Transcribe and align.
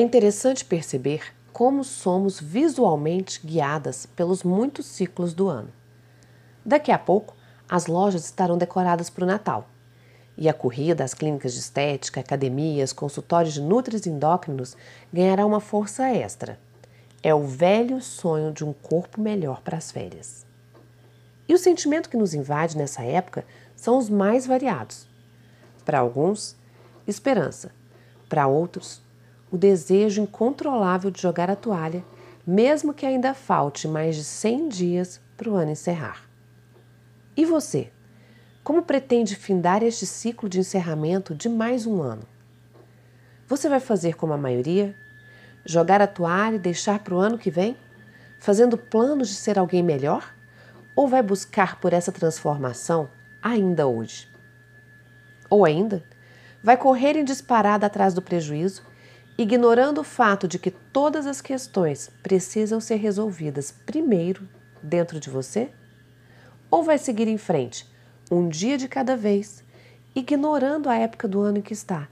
É 0.00 0.02
interessante 0.02 0.64
perceber 0.64 1.20
como 1.52 1.84
somos 1.84 2.40
visualmente 2.40 3.38
guiadas 3.46 4.06
pelos 4.06 4.42
muitos 4.42 4.86
ciclos 4.86 5.34
do 5.34 5.46
ano. 5.46 5.68
Daqui 6.64 6.90
a 6.90 6.98
pouco, 6.98 7.36
as 7.68 7.86
lojas 7.86 8.24
estarão 8.24 8.56
decoradas 8.56 9.10
para 9.10 9.24
o 9.24 9.26
Natal. 9.26 9.68
E 10.38 10.48
a 10.48 10.54
corrida 10.54 11.04
às 11.04 11.12
clínicas 11.12 11.52
de 11.52 11.58
estética, 11.58 12.18
academias, 12.18 12.94
consultórios 12.94 13.52
de 13.52 13.60
nutris 13.60 14.06
endócrinos 14.06 14.74
ganhará 15.12 15.44
uma 15.44 15.60
força 15.60 16.08
extra. 16.08 16.58
É 17.22 17.34
o 17.34 17.46
velho 17.46 18.00
sonho 18.00 18.52
de 18.52 18.64
um 18.64 18.72
corpo 18.72 19.20
melhor 19.20 19.60
para 19.60 19.76
as 19.76 19.90
férias. 19.90 20.46
E 21.46 21.52
o 21.52 21.58
sentimento 21.58 22.08
que 22.08 22.16
nos 22.16 22.32
invade 22.32 22.74
nessa 22.74 23.02
época 23.02 23.44
são 23.76 23.98
os 23.98 24.08
mais 24.08 24.46
variados. 24.46 25.06
Para 25.84 25.98
alguns, 25.98 26.56
esperança. 27.06 27.70
Para 28.30 28.46
outros, 28.46 29.02
o 29.50 29.58
desejo 29.58 30.22
incontrolável 30.22 31.10
de 31.10 31.20
jogar 31.20 31.50
a 31.50 31.56
toalha, 31.56 32.04
mesmo 32.46 32.94
que 32.94 33.04
ainda 33.04 33.34
falte 33.34 33.88
mais 33.88 34.16
de 34.16 34.24
100 34.24 34.68
dias 34.68 35.20
para 35.36 35.50
o 35.50 35.54
ano 35.54 35.72
encerrar. 35.72 36.28
E 37.36 37.44
você? 37.44 37.90
Como 38.62 38.82
pretende 38.82 39.34
findar 39.34 39.82
este 39.82 40.06
ciclo 40.06 40.48
de 40.48 40.60
encerramento 40.60 41.34
de 41.34 41.48
mais 41.48 41.86
um 41.86 42.02
ano? 42.02 42.22
Você 43.46 43.68
vai 43.68 43.80
fazer 43.80 44.14
como 44.14 44.32
a 44.32 44.38
maioria? 44.38 44.94
Jogar 45.64 46.00
a 46.00 46.06
toalha 46.06 46.56
e 46.56 46.58
deixar 46.60 47.00
para 47.00 47.14
o 47.14 47.18
ano 47.18 47.38
que 47.38 47.50
vem? 47.50 47.76
Fazendo 48.38 48.78
planos 48.78 49.28
de 49.28 49.34
ser 49.34 49.58
alguém 49.58 49.82
melhor? 49.82 50.32
Ou 50.94 51.08
vai 51.08 51.22
buscar 51.22 51.80
por 51.80 51.92
essa 51.92 52.12
transformação 52.12 53.08
ainda 53.42 53.86
hoje? 53.86 54.28
Ou 55.48 55.64
ainda, 55.64 56.04
vai 56.62 56.76
correr 56.76 57.16
em 57.16 57.24
disparada 57.24 57.86
atrás 57.86 58.14
do 58.14 58.22
prejuízo, 58.22 58.82
ignorando 59.42 60.02
o 60.02 60.04
fato 60.04 60.46
de 60.46 60.58
que 60.58 60.70
todas 60.70 61.26
as 61.26 61.40
questões 61.40 62.10
precisam 62.22 62.78
ser 62.78 62.96
resolvidas 62.96 63.72
primeiro 63.86 64.46
dentro 64.82 65.18
de 65.18 65.30
você? 65.30 65.70
Ou 66.70 66.82
vai 66.82 66.98
seguir 66.98 67.26
em 67.26 67.38
frente, 67.38 67.86
um 68.30 68.50
dia 68.50 68.76
de 68.76 68.86
cada 68.86 69.16
vez, 69.16 69.64
ignorando 70.14 70.90
a 70.90 70.96
época 70.96 71.26
do 71.26 71.40
ano 71.40 71.56
em 71.56 71.62
que 71.62 71.72
está, 71.72 72.06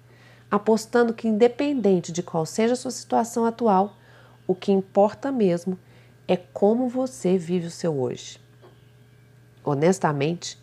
apostando 0.51 1.13
que, 1.13 1.29
independente 1.29 2.13
de 2.13 2.23
qual 2.23 2.47
seja 2.47 2.73
a 2.73 2.77
sua 2.77 2.91
situação 2.91 3.45
atual, 3.45 3.99
o 4.47 4.55
que 4.55 4.73
importa 4.73 5.31
mesmo 5.31 5.79
é 6.27 6.35
como 6.35 6.89
você 6.89 7.37
vive 7.37 7.67
o 7.67 7.71
seu 7.71 8.01
hoje. 8.01 8.41
Honestamente, 9.63 10.59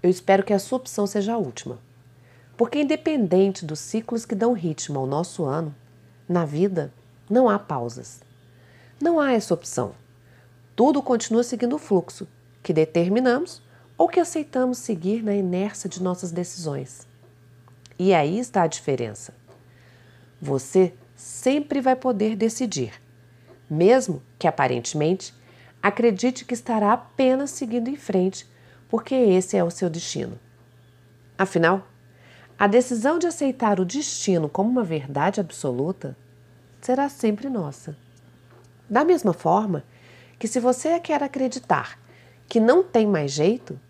eu 0.00 0.08
espero 0.08 0.44
que 0.44 0.52
a 0.52 0.60
sua 0.60 0.78
opção 0.78 1.08
seja 1.08 1.32
a 1.32 1.38
última. 1.38 1.80
Porque, 2.56 2.80
independente 2.80 3.66
dos 3.66 3.80
ciclos 3.80 4.24
que 4.24 4.36
dão 4.36 4.52
ritmo 4.52 5.00
ao 5.00 5.08
nosso 5.08 5.44
ano, 5.44 5.74
na 6.28 6.44
vida 6.44 6.92
não 7.28 7.48
há 7.48 7.58
pausas. 7.58 8.20
Não 9.00 9.20
há 9.20 9.32
essa 9.32 9.54
opção. 9.54 9.94
Tudo 10.76 11.02
continua 11.02 11.42
seguindo 11.42 11.76
o 11.76 11.78
fluxo 11.78 12.26
que 12.62 12.72
determinamos 12.72 13.62
ou 13.96 14.08
que 14.08 14.18
aceitamos 14.18 14.78
seguir 14.78 15.22
na 15.22 15.34
inércia 15.34 15.88
de 15.88 16.02
nossas 16.02 16.32
decisões. 16.32 17.06
E 17.98 18.12
aí 18.12 18.38
está 18.38 18.62
a 18.62 18.66
diferença. 18.66 19.34
Você 20.40 20.92
sempre 21.14 21.80
vai 21.80 21.94
poder 21.94 22.34
decidir, 22.34 22.92
mesmo 23.70 24.22
que 24.38 24.48
aparentemente 24.48 25.34
acredite 25.82 26.44
que 26.44 26.54
estará 26.54 26.92
apenas 26.92 27.50
seguindo 27.50 27.88
em 27.88 27.96
frente, 27.96 28.48
porque 28.88 29.14
esse 29.14 29.56
é 29.56 29.62
o 29.62 29.70
seu 29.70 29.88
destino. 29.88 30.38
Afinal, 31.36 31.86
a 32.58 32.66
decisão 32.66 33.18
de 33.18 33.26
aceitar 33.26 33.80
o 33.80 33.84
destino 33.84 34.48
como 34.48 34.70
uma 34.70 34.84
verdade 34.84 35.40
absoluta 35.40 36.16
será 36.80 37.08
sempre 37.08 37.48
nossa. 37.48 37.96
Da 38.88 39.04
mesma 39.04 39.32
forma 39.32 39.82
que, 40.38 40.46
se 40.46 40.60
você 40.60 41.00
quer 41.00 41.22
acreditar 41.22 41.98
que 42.48 42.60
não 42.60 42.82
tem 42.82 43.06
mais 43.06 43.32
jeito, 43.32 43.80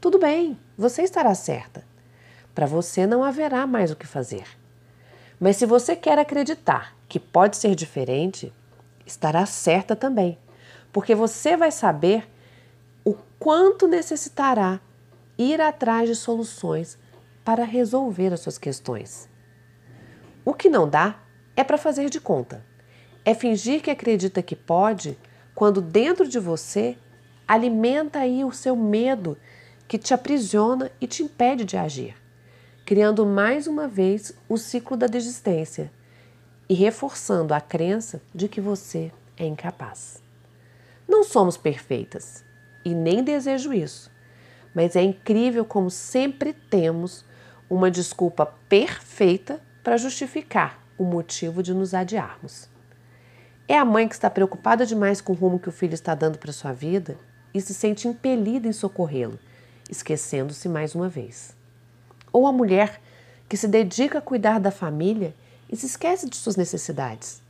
tudo 0.00 0.18
bem, 0.18 0.58
você 0.76 1.02
estará 1.02 1.34
certa. 1.34 1.84
Para 2.54 2.66
você 2.66 3.06
não 3.06 3.22
haverá 3.22 3.66
mais 3.66 3.90
o 3.90 3.96
que 3.96 4.06
fazer. 4.06 4.46
Mas 5.38 5.56
se 5.56 5.66
você 5.66 5.94
quer 5.94 6.18
acreditar 6.18 6.96
que 7.08 7.20
pode 7.20 7.56
ser 7.56 7.74
diferente, 7.74 8.52
estará 9.06 9.46
certa 9.46 9.94
também, 9.94 10.36
porque 10.92 11.14
você 11.14 11.56
vai 11.56 11.70
saber 11.70 12.28
o 13.04 13.14
quanto 13.38 13.86
necessitará 13.86 14.80
ir 15.38 15.60
atrás 15.60 16.08
de 16.08 16.16
soluções 16.16 16.98
para 17.48 17.64
resolver 17.64 18.30
as 18.30 18.40
suas 18.40 18.58
questões. 18.58 19.26
O 20.44 20.52
que 20.52 20.68
não 20.68 20.86
dá 20.86 21.18
é 21.56 21.64
para 21.64 21.78
fazer 21.78 22.10
de 22.10 22.20
conta. 22.20 22.62
É 23.24 23.32
fingir 23.32 23.80
que 23.80 23.90
acredita 23.90 24.42
que 24.42 24.54
pode, 24.54 25.18
quando 25.54 25.80
dentro 25.80 26.28
de 26.28 26.38
você 26.38 26.98
alimenta 27.46 28.18
aí 28.18 28.44
o 28.44 28.52
seu 28.52 28.76
medo 28.76 29.34
que 29.88 29.96
te 29.96 30.12
aprisiona 30.12 30.92
e 31.00 31.06
te 31.06 31.22
impede 31.22 31.64
de 31.64 31.78
agir, 31.78 32.16
criando 32.84 33.24
mais 33.24 33.66
uma 33.66 33.88
vez 33.88 34.34
o 34.46 34.58
ciclo 34.58 34.94
da 34.94 35.06
desistência 35.06 35.90
e 36.68 36.74
reforçando 36.74 37.54
a 37.54 37.62
crença 37.62 38.20
de 38.34 38.46
que 38.46 38.60
você 38.60 39.10
é 39.38 39.46
incapaz. 39.46 40.22
Não 41.08 41.24
somos 41.24 41.56
perfeitas 41.56 42.44
e 42.84 42.94
nem 42.94 43.24
desejo 43.24 43.72
isso, 43.72 44.10
mas 44.74 44.94
é 44.94 45.00
incrível 45.00 45.64
como 45.64 45.90
sempre 45.90 46.52
temos 46.52 47.26
uma 47.68 47.90
desculpa 47.90 48.46
perfeita 48.68 49.60
para 49.82 49.96
justificar 49.96 50.82
o 50.96 51.04
motivo 51.04 51.62
de 51.62 51.74
nos 51.74 51.94
adiarmos. 51.94 52.68
É 53.66 53.78
a 53.78 53.84
mãe 53.84 54.08
que 54.08 54.14
está 54.14 54.30
preocupada 54.30 54.86
demais 54.86 55.20
com 55.20 55.32
o 55.32 55.36
rumo 55.36 55.58
que 55.58 55.68
o 55.68 55.72
filho 55.72 55.94
está 55.94 56.14
dando 56.14 56.38
para 56.38 56.52
sua 56.52 56.72
vida 56.72 57.18
e 57.52 57.60
se 57.60 57.74
sente 57.74 58.08
impelida 58.08 58.66
em 58.66 58.72
socorrê-lo, 58.72 59.38
esquecendo-se 59.90 60.68
mais 60.68 60.94
uma 60.94 61.08
vez. 61.08 61.54
Ou 62.32 62.46
a 62.46 62.52
mulher 62.52 63.00
que 63.48 63.56
se 63.56 63.68
dedica 63.68 64.18
a 64.18 64.22
cuidar 64.22 64.58
da 64.58 64.70
família 64.70 65.34
e 65.70 65.76
se 65.76 65.86
esquece 65.86 66.28
de 66.28 66.36
suas 66.36 66.56
necessidades. 66.56 67.42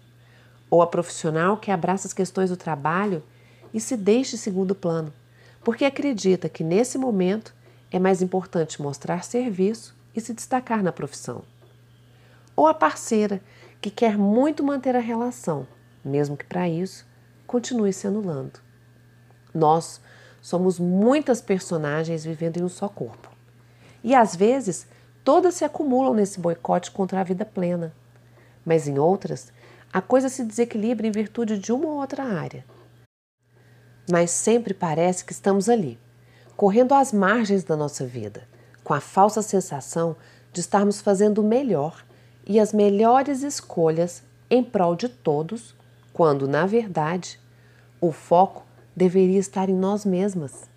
Ou 0.71 0.83
a 0.83 0.87
profissional 0.87 1.56
que 1.56 1.71
abraça 1.71 2.06
as 2.06 2.12
questões 2.12 2.50
do 2.50 2.56
trabalho 2.56 3.23
e 3.73 3.81
se 3.81 3.97
deixa 3.97 4.35
em 4.35 4.39
segundo 4.39 4.75
plano, 4.75 5.12
porque 5.62 5.85
acredita 5.85 6.49
que 6.49 6.65
nesse 6.65 6.99
momento 6.99 7.55
é 7.91 7.99
mais 7.99 8.21
importante 8.23 8.83
mostrar 8.83 9.25
serviço 9.25 9.98
e 10.19 10.21
se 10.21 10.34
destacar 10.34 10.83
na 10.83 10.93
profissão. 10.93 11.43
Ou 12.55 12.67
a 12.67 12.75
parceira 12.75 13.41
que 13.81 13.91
quer 13.91 14.19
muito 14.19 14.65
manter 14.65 14.95
a 14.97 15.01
relação, 15.01 15.67
mesmo 16.05 16.37
que 16.37 16.45
para 16.45 16.69
isso 16.69 17.06
continue 17.47 17.93
se 17.93 18.06
anulando. 18.06 18.61
Nós 19.55 20.01
somos 20.43 20.79
muitas 20.79 21.41
personagens 21.41 22.25
vivendo 22.25 22.59
em 22.59 22.65
um 22.65 22.69
só 22.69 22.89
corpo. 22.89 23.31
E 24.03 24.15
às 24.15 24.34
vezes 24.34 24.87
todas 25.25 25.55
se 25.55 25.65
acumulam 25.65 26.15
nesse 26.15 26.41
boicote 26.41 26.91
contra 26.91 27.21
a 27.21 27.25
vida 27.25 27.45
plena. 27.45 27.95
Mas 28.65 28.87
em 28.87 28.99
outras, 28.99 29.53
a 29.93 30.03
coisa 30.03 30.29
se 30.29 30.45
desequilibra 30.45 31.06
em 31.06 31.11
virtude 31.11 31.59
de 31.59 31.73
uma 31.73 31.87
ou 31.87 32.00
outra 32.00 32.25
área. 32.25 32.65
Mas 34.11 34.31
sempre 34.31 34.75
parece 34.75 35.25
que 35.25 35.33
estamos 35.33 35.69
ali, 35.69 35.99
correndo 36.56 36.93
às 36.93 37.12
margens 37.12 37.62
da 37.62 37.77
nossa 37.77 38.05
vida 38.05 38.47
com 38.88 38.94
a 38.94 39.00
falsa 39.00 39.43
sensação 39.43 40.16
de 40.50 40.60
estarmos 40.60 41.03
fazendo 41.03 41.43
o 41.43 41.47
melhor 41.47 42.03
e 42.47 42.59
as 42.59 42.72
melhores 42.72 43.43
escolhas 43.43 44.22
em 44.49 44.65
prol 44.65 44.97
de 44.97 45.10
todos, 45.10 45.75
quando, 46.10 46.49
na 46.49 46.65
verdade, 46.65 47.38
o 48.00 48.10
foco 48.10 48.65
deveria 48.97 49.38
estar 49.38 49.69
em 49.69 49.75
nós 49.75 50.06
mesmas. 50.06 50.71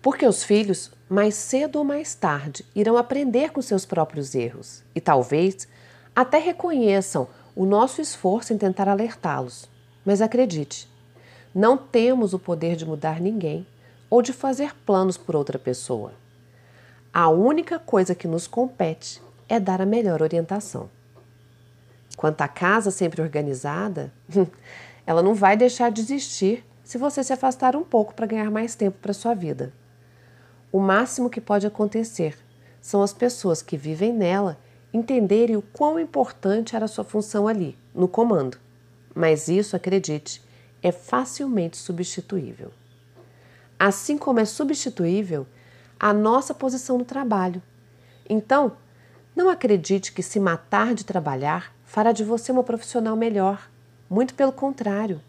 Porque 0.00 0.24
os 0.24 0.44
filhos, 0.44 0.92
mais 1.08 1.34
cedo 1.34 1.80
ou 1.80 1.84
mais 1.84 2.14
tarde, 2.14 2.64
irão 2.76 2.96
aprender 2.96 3.50
com 3.50 3.60
seus 3.60 3.84
próprios 3.84 4.32
erros 4.36 4.84
e 4.94 5.00
talvez 5.00 5.66
até 6.14 6.38
reconheçam 6.38 7.26
o 7.56 7.66
nosso 7.66 8.00
esforço 8.00 8.52
em 8.52 8.56
tentar 8.56 8.88
alertá-los. 8.88 9.68
Mas 10.04 10.22
acredite, 10.22 10.88
não 11.52 11.76
temos 11.76 12.34
o 12.34 12.38
poder 12.38 12.76
de 12.76 12.86
mudar 12.86 13.20
ninguém 13.20 13.66
ou 14.08 14.22
de 14.22 14.32
fazer 14.32 14.76
planos 14.86 15.16
por 15.16 15.34
outra 15.34 15.58
pessoa. 15.58 16.12
A 17.12 17.28
única 17.28 17.76
coisa 17.76 18.14
que 18.14 18.28
nos 18.28 18.46
compete 18.46 19.20
é 19.48 19.58
dar 19.58 19.80
a 19.80 19.86
melhor 19.86 20.22
orientação. 20.22 20.88
Quanto 22.16 22.40
à 22.42 22.46
casa 22.46 22.92
sempre 22.92 23.20
organizada, 23.20 24.12
ela 25.04 25.20
não 25.20 25.34
vai 25.34 25.56
deixar 25.56 25.90
de 25.90 26.00
existir 26.00 26.64
se 26.84 26.98
você 26.98 27.24
se 27.24 27.32
afastar 27.32 27.74
um 27.74 27.82
pouco 27.82 28.14
para 28.14 28.26
ganhar 28.26 28.48
mais 28.48 28.76
tempo 28.76 28.98
para 29.02 29.12
sua 29.12 29.34
vida. 29.34 29.72
O 30.70 30.78
máximo 30.78 31.28
que 31.28 31.40
pode 31.40 31.66
acontecer 31.66 32.36
são 32.80 33.02
as 33.02 33.12
pessoas 33.12 33.60
que 33.60 33.76
vivem 33.76 34.12
nela 34.12 34.56
entenderem 34.92 35.56
o 35.56 35.62
quão 35.62 35.98
importante 35.98 36.76
era 36.76 36.84
a 36.84 36.88
sua 36.88 37.04
função 37.04 37.48
ali, 37.48 37.76
no 37.92 38.06
comando. 38.06 38.56
Mas 39.12 39.48
isso, 39.48 39.74
acredite, 39.74 40.40
é 40.80 40.92
facilmente 40.92 41.76
substituível. 41.76 42.70
Assim 43.78 44.16
como 44.16 44.38
é 44.38 44.44
substituível 44.44 45.46
a 46.00 46.14
nossa 46.14 46.54
posição 46.54 46.96
no 46.96 47.04
trabalho. 47.04 47.62
Então, 48.26 48.72
não 49.36 49.50
acredite 49.50 50.12
que 50.12 50.22
se 50.22 50.40
matar 50.40 50.94
de 50.94 51.04
trabalhar 51.04 51.74
fará 51.84 52.10
de 52.10 52.24
você 52.24 52.50
uma 52.50 52.64
profissional 52.64 53.14
melhor. 53.14 53.70
Muito 54.08 54.34
pelo 54.34 54.50
contrário. 54.50 55.20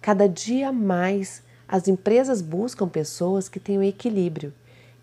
Cada 0.00 0.28
dia 0.28 0.70
mais 0.70 1.42
as 1.66 1.88
empresas 1.88 2.40
buscam 2.40 2.88
pessoas 2.88 3.48
que 3.48 3.58
tenham 3.58 3.82
equilíbrio. 3.82 4.54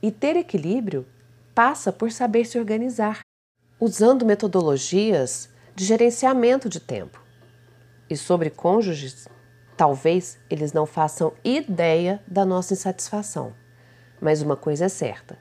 E 0.01 0.09
ter 0.09 0.37
equilíbrio 0.37 1.05
passa 1.53 1.91
por 1.91 2.11
saber 2.11 2.45
se 2.45 2.57
organizar, 2.57 3.19
usando 3.79 4.25
metodologias 4.25 5.49
de 5.75 5.83
gerenciamento 5.83 6.69
de 6.69 6.79
tempo. 6.79 7.21
E 8.09 8.15
sobre 8.15 8.49
cônjuges, 8.49 9.27
talvez 9.75 10.37
eles 10.49 10.71
não 10.71 10.85
façam 10.85 11.33
ideia 11.43 12.23
da 12.25 12.45
nossa 12.45 12.73
insatisfação. 12.73 13.53
Mas 14.23 14.41
uma 14.41 14.55
coisa 14.55 14.85
é 14.85 14.89
certa: 14.89 15.37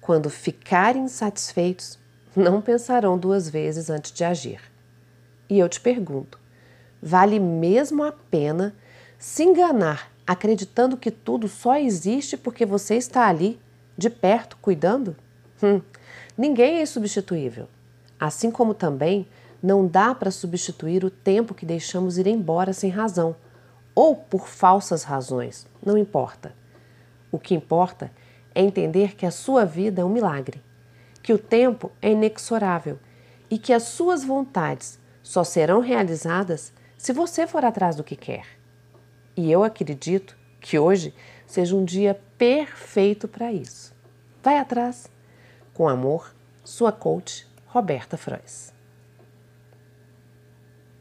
quando 0.00 0.30
ficarem 0.30 1.02
insatisfeitos, 1.02 1.98
não 2.34 2.62
pensarão 2.62 3.18
duas 3.18 3.50
vezes 3.50 3.90
antes 3.90 4.10
de 4.10 4.24
agir. 4.24 4.58
E 5.50 5.58
eu 5.58 5.68
te 5.68 5.78
pergunto: 5.78 6.40
vale 7.02 7.38
mesmo 7.38 8.02
a 8.02 8.10
pena 8.10 8.74
se 9.18 9.42
enganar 9.42 10.10
acreditando 10.26 10.96
que 10.96 11.10
tudo 11.10 11.46
só 11.46 11.76
existe 11.76 12.38
porque 12.38 12.64
você 12.64 12.94
está 12.94 13.28
ali, 13.28 13.60
de 13.98 14.08
perto, 14.08 14.56
cuidando? 14.62 15.14
Hum, 15.62 15.82
ninguém 16.38 16.78
é 16.78 16.82
insubstituível. 16.82 17.68
Assim 18.18 18.50
como 18.50 18.72
também 18.72 19.28
não 19.62 19.86
dá 19.86 20.14
para 20.14 20.30
substituir 20.30 21.04
o 21.04 21.10
tempo 21.10 21.52
que 21.52 21.66
deixamos 21.66 22.16
ir 22.16 22.26
embora 22.26 22.72
sem 22.72 22.88
razão 22.88 23.36
ou 23.94 24.16
por 24.16 24.48
falsas 24.48 25.02
razões, 25.02 25.66
não 25.84 25.98
importa. 25.98 26.59
O 27.32 27.38
que 27.38 27.54
importa 27.54 28.10
é 28.54 28.62
entender 28.62 29.14
que 29.14 29.26
a 29.26 29.30
sua 29.30 29.64
vida 29.64 30.02
é 30.02 30.04
um 30.04 30.08
milagre, 30.08 30.62
que 31.22 31.32
o 31.32 31.38
tempo 31.38 31.92
é 32.00 32.10
inexorável 32.10 32.98
e 33.48 33.58
que 33.58 33.72
as 33.72 33.84
suas 33.84 34.24
vontades 34.24 34.98
só 35.22 35.44
serão 35.44 35.80
realizadas 35.80 36.72
se 36.96 37.12
você 37.12 37.46
for 37.46 37.64
atrás 37.64 37.96
do 37.96 38.04
que 38.04 38.16
quer. 38.16 38.46
E 39.36 39.50
eu 39.50 39.64
acredito 39.64 40.36
que 40.60 40.78
hoje 40.78 41.14
seja 41.46 41.74
um 41.74 41.84
dia 41.84 42.20
perfeito 42.36 43.26
para 43.26 43.52
isso. 43.52 43.94
Vai 44.42 44.58
atrás. 44.58 45.08
Com 45.72 45.88
amor, 45.88 46.34
sua 46.64 46.92
coach, 46.92 47.46
Roberta 47.66 48.16
Frois. 48.16 48.79